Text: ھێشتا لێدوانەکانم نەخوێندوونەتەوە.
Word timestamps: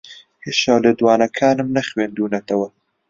ھێشتا 0.45 0.75
لێدوانەکانم 0.83 1.69
نەخوێندوونەتەوە. 1.75 2.67